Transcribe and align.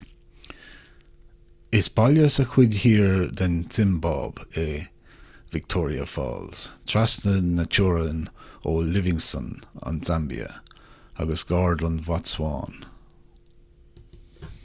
is 1.79 1.87
baile 1.97 2.29
sa 2.35 2.45
chuid 2.53 2.77
thiar 2.83 3.11
den 3.41 3.57
tsiombáib 3.75 4.41
é 4.61 4.63
victoria 5.57 6.07
falls 6.15 6.63
trasna 6.93 7.35
na 7.59 7.67
teorann 7.77 8.25
ó 8.73 8.75
livingstone 8.97 9.63
an 9.93 10.01
tsaimbia 10.09 10.51
agus 11.27 11.47
gar 11.53 11.81
don 11.85 12.03
bhotsuáin 12.09 12.83